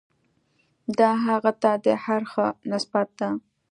دا 0.99 1.11
هغه 1.25 1.51
ته 1.61 1.71
د 1.85 1.87
هر 2.03 2.21
ښه 2.31 2.45
نسبت 2.71 3.07
ده. 3.19 3.29